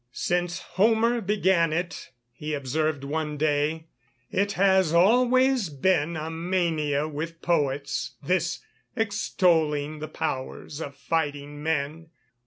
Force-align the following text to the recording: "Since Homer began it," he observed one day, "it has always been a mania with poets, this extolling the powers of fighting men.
"Since 0.13 0.61
Homer 0.81 1.21
began 1.21 1.71
it," 1.71 2.09
he 2.33 2.55
observed 2.55 3.03
one 3.03 3.37
day, 3.37 3.85
"it 4.31 4.53
has 4.53 4.93
always 4.95 5.69
been 5.69 6.17
a 6.17 6.31
mania 6.31 7.07
with 7.07 7.39
poets, 7.43 8.15
this 8.23 8.61
extolling 8.95 9.99
the 9.99 10.07
powers 10.07 10.81
of 10.81 10.95
fighting 10.95 11.61
men. 11.61 12.09